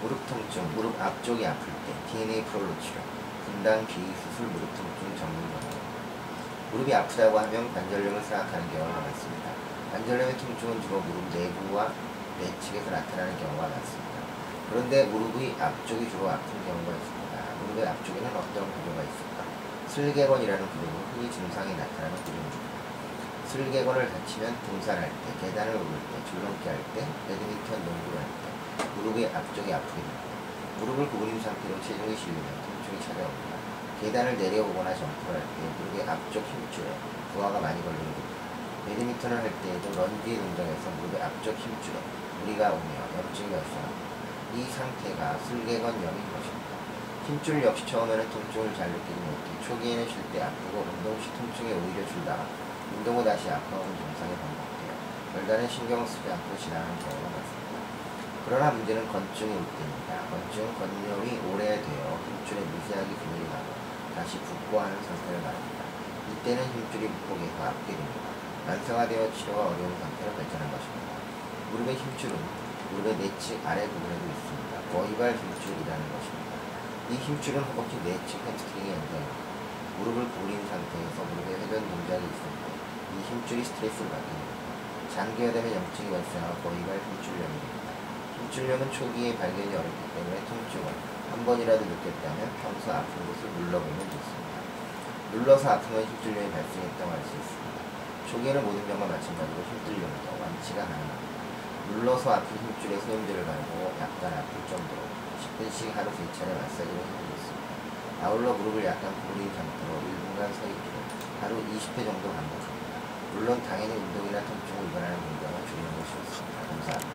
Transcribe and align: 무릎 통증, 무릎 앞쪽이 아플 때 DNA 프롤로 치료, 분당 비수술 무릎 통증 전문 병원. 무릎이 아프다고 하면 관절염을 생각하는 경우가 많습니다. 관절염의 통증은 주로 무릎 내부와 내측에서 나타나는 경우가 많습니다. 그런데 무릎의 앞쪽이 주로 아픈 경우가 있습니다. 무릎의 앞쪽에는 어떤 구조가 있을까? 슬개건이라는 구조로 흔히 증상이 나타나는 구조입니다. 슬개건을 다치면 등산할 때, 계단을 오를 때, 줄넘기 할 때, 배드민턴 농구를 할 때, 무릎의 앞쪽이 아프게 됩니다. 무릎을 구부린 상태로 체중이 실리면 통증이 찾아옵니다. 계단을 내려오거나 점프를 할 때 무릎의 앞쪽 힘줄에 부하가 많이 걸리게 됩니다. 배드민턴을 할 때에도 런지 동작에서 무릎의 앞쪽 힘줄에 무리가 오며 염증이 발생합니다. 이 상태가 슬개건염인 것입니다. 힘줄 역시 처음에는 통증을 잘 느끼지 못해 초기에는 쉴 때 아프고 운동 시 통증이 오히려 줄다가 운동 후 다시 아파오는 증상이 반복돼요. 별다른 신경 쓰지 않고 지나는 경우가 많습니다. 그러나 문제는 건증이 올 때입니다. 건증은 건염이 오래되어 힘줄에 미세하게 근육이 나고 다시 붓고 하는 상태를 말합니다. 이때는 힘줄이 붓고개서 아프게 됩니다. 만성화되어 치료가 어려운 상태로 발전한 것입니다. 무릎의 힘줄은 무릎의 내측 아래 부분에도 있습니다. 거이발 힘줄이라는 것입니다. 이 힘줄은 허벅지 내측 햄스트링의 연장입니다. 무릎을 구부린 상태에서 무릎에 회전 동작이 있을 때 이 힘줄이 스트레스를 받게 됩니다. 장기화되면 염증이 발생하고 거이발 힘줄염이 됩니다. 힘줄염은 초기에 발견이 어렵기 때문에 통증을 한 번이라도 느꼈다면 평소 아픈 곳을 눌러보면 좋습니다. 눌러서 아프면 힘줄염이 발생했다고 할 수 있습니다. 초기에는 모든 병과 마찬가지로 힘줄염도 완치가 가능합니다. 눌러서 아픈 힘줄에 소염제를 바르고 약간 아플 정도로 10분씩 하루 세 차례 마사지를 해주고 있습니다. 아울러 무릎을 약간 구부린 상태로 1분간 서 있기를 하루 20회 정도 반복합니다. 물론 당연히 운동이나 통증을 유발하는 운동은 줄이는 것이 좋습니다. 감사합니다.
무릎 0.00 0.24
통증, 0.28 0.62
무릎 0.76 1.00
앞쪽이 1.00 1.44
아플 1.44 1.66
때 1.66 2.12
DNA 2.12 2.44
프롤로 2.44 2.70
치료, 2.80 3.00
분당 3.44 3.84
비수술 3.86 4.46
무릎 4.46 4.70
통증 4.76 5.18
전문 5.18 5.42
병원. 5.50 5.74
무릎이 6.70 6.94
아프다고 6.94 7.38
하면 7.38 7.74
관절염을 7.74 8.22
생각하는 8.22 8.70
경우가 8.70 9.00
많습니다. 9.00 9.50
관절염의 9.90 10.36
통증은 10.38 10.82
주로 10.82 11.00
무릎 11.00 11.34
내부와 11.34 11.90
내측에서 12.38 12.90
나타나는 12.90 13.38
경우가 13.38 13.62
많습니다. 13.66 14.14
그런데 14.70 15.04
무릎의 15.06 15.56
앞쪽이 15.58 16.10
주로 16.10 16.30
아픈 16.30 16.46
경우가 16.46 16.92
있습니다. 16.94 17.34
무릎의 17.62 17.88
앞쪽에는 17.88 18.28
어떤 18.30 18.70
구조가 18.70 19.02
있을까? 19.02 19.42
슬개건이라는 19.88 20.62
구조로 20.62 20.94
흔히 21.14 21.32
증상이 21.32 21.74
나타나는 21.74 22.14
구조입니다. 22.22 22.56
슬개건을 23.48 24.12
다치면 24.12 24.54
등산할 24.62 25.10
때, 25.10 25.46
계단을 25.46 25.74
오를 25.74 25.88
때, 25.88 26.30
줄넘기 26.30 26.68
할 26.68 26.76
때, 26.94 27.00
배드민턴 27.26 27.80
농구를 27.82 28.18
할 28.20 28.28
때, 28.44 28.57
무릎의 29.08 29.32
앞쪽이 29.32 29.72
아프게 29.72 29.94
됩니다. 29.96 30.20
무릎을 30.80 31.08
구부린 31.08 31.40
상태로 31.40 31.80
체중이 31.80 32.12
실리면 32.12 32.44
통증이 32.44 33.00
찾아옵니다. 33.00 33.56
계단을 34.04 34.36
내려오거나 34.36 34.92
점프를 34.92 35.40
할 35.40 35.48
때 35.48 35.64
무릎의 35.80 36.04
앞쪽 36.04 36.44
힘줄에 36.44 36.92
부하가 37.32 37.58
많이 37.58 37.80
걸리게 37.80 38.04
됩니다. 38.04 38.36
배드민턴을 38.84 39.38
할 39.38 39.48
때에도 39.48 39.84
런지 39.96 40.36
동작에서 40.36 40.84
무릎의 41.00 41.22
앞쪽 41.24 41.56
힘줄에 41.56 41.96
무리가 42.44 42.68
오며 42.68 42.92
염증이 43.16 43.48
발생합니다. 43.48 44.04
이 44.54 44.64
상태가 44.76 45.38
슬개건염인 45.40 46.20
것입니다. 46.28 46.68
힘줄 47.26 47.64
역시 47.64 47.86
처음에는 47.86 48.28
통증을 48.28 48.76
잘 48.76 48.92
느끼지 48.92 49.20
못해 49.24 49.48
초기에는 49.66 50.04
쉴 50.08 50.20
때 50.32 50.42
아프고 50.42 50.84
운동 50.84 51.16
시 51.20 51.32
통증이 51.32 51.72
오히려 51.72 52.06
줄다가 52.06 52.44
운동 52.92 53.16
후 53.16 53.24
다시 53.24 53.48
아파오는 53.48 53.88
증상이 53.88 54.36
반복돼요. 54.36 54.92
별다른 55.32 55.68
신경 55.68 56.06
쓰지 56.06 56.28
않고 56.28 56.56
지나는 56.60 56.86
경우가 57.00 57.24
많습니다. 57.24 57.57
그러나 58.48 58.70
문제는 58.72 59.06
건증이 59.12 59.52
올 59.52 59.60
때입니다. 59.60 60.24
건증은 60.32 60.72
건염이 60.80 61.52
오래되어 61.52 62.04
힘줄에 62.16 62.64
미세하게 62.64 63.12
근육이 63.12 63.44
나고 63.44 63.68
다시 64.16 64.40
붓고 64.40 64.80
하는 64.80 64.96
상태를 65.04 65.36
말합니다. 65.44 65.84
이때는 66.32 66.64
힘줄이 66.72 67.08
붓고개서 67.12 67.60
아프게 67.60 67.92
됩니다. 67.92 68.28
만성화되어 68.66 69.32
치료가 69.36 69.68
어려운 69.68 69.92
상태로 70.00 70.32
발전한 70.32 70.64
것입니다. 70.72 71.08
무릎의 71.72 71.94
힘줄은 71.94 72.32
무릎의 72.92 73.16
내측 73.20 73.60
아래 73.68 73.84
부분에도 73.84 74.24
있습니다. 74.24 74.72
거이발 74.96 75.36
힘줄이라는 75.36 76.02
것입니다. 76.08 76.50
이 77.12 77.14
힘줄은 77.20 77.60
허벅지 77.60 78.00
내측 78.00 78.40
햄스트링의 78.48 78.96
연장입니다. 78.96 79.44
무릎을 80.00 80.24
구부린 80.32 80.56
상태에서 80.64 81.20
무릎에 81.20 81.52
회전 81.52 81.84
동작이 81.84 82.24
있을 82.24 82.42
때 82.64 82.68
이 83.08 83.20
힘줄이 83.22 83.64
스트레스를 83.64 84.08
받게 84.10 84.24
됩니다. 84.24 84.56
장기화되면 85.14 85.74
염증이 85.74 86.10
발생하고 86.10 86.56
거이발 86.62 86.96
힘줄염이 86.96 87.56
됩니다. 87.60 87.77
힘줄염은 88.58 88.90
초기에 88.90 89.38
발견이 89.38 89.70
어렵기 89.70 90.02
때문에 90.18 90.42
통증을 90.50 90.86
한 91.30 91.46
번이라도 91.46 91.78
느꼈다면 91.78 92.50
평소 92.58 92.90
아픈 92.90 93.14
곳을 93.30 93.46
눌러보면 93.54 94.02
좋습니다. 94.10 94.54
눌러서 95.30 95.78
아프면 95.78 96.02
힘줄염이 96.02 96.50
발생했다고 96.50 97.06
할 97.06 97.22
수 97.22 97.38
있습니다. 97.38 97.78
초기에는 98.26 98.58
모든 98.66 98.82
병과 98.90 99.06
마찬가지로 99.06 99.62
힘줄염도 99.62 100.26
완치가 100.42 100.82
가능합니다. 100.90 101.38
눌러서 101.94 102.34
아픈 102.34 102.50
힘줄에 102.58 102.98
소염제를 102.98 103.46
바르고 103.46 103.94
약간 104.02 104.42
아플 104.42 104.50
정도로 104.66 105.06
10분씩 105.38 105.94
하루 105.94 106.10
세 106.10 106.26
차례 106.34 106.50
마사지를 106.58 106.98
해주고 106.98 107.30
있습니다. 107.38 107.62
아울러 108.26 108.52
무릎을 108.58 108.82
약간 108.84 109.14
구부린 109.22 109.54
상태로 109.54 110.02
1분간 110.02 110.50
서 110.50 110.66
있기를 110.66 110.98
하루 111.46 111.54
20회 111.62 112.02
정도 112.02 112.26
반복합니다. 112.26 112.98
물론 113.38 113.62
당연히 113.62 113.94
운동이나 113.94 114.42
통증을 114.42 114.82
유발하는 114.90 115.14
운동은 115.14 115.56
줄이는 115.62 115.88
것이 115.94 116.10
좋습니다. 116.26 116.58
감사합니다. 116.66 117.06